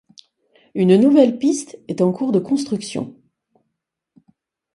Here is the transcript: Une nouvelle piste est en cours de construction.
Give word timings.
Une 0.73 0.97
nouvelle 0.99 1.37
piste 1.37 1.77
est 1.87 2.01
en 2.01 2.11
cours 2.11 2.31
de 2.31 2.39
construction. 2.39 3.15